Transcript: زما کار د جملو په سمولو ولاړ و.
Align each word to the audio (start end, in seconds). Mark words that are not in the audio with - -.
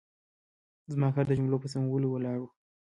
زما 0.93 1.07
کار 1.15 1.25
د 1.27 1.31
جملو 1.37 1.61
په 1.63 1.67
سمولو 1.73 2.07
ولاړ 2.11 2.37
و. 2.39 2.43